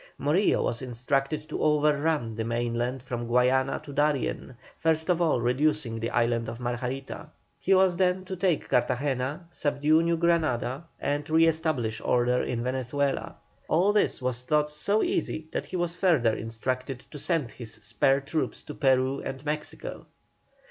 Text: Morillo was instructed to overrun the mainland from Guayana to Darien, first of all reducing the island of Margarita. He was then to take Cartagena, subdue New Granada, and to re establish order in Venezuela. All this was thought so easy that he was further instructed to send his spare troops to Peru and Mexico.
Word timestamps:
Morillo 0.17 0.63
was 0.63 0.81
instructed 0.81 1.47
to 1.47 1.61
overrun 1.61 2.33
the 2.33 2.43
mainland 2.43 3.03
from 3.03 3.27
Guayana 3.27 3.79
to 3.85 3.93
Darien, 3.93 4.57
first 4.75 5.09
of 5.11 5.21
all 5.21 5.39
reducing 5.39 5.99
the 5.99 6.09
island 6.09 6.49
of 6.49 6.59
Margarita. 6.59 7.27
He 7.59 7.75
was 7.75 7.97
then 7.97 8.25
to 8.25 8.35
take 8.35 8.67
Cartagena, 8.67 9.45
subdue 9.51 10.01
New 10.01 10.17
Granada, 10.17 10.85
and 10.99 11.23
to 11.27 11.35
re 11.35 11.45
establish 11.45 12.01
order 12.03 12.41
in 12.41 12.63
Venezuela. 12.63 13.35
All 13.67 13.93
this 13.93 14.23
was 14.23 14.41
thought 14.41 14.71
so 14.71 15.03
easy 15.03 15.45
that 15.51 15.67
he 15.67 15.75
was 15.75 15.95
further 15.95 16.33
instructed 16.33 17.01
to 17.11 17.19
send 17.19 17.51
his 17.51 17.71
spare 17.75 18.21
troops 18.21 18.63
to 18.63 18.73
Peru 18.73 19.19
and 19.23 19.45
Mexico. 19.45 20.07